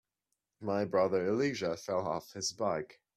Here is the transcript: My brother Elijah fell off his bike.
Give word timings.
My 0.61 0.83
brother 0.85 1.27
Elijah 1.27 1.77
fell 1.77 2.07
off 2.07 2.33
his 2.33 2.53
bike. 2.53 2.99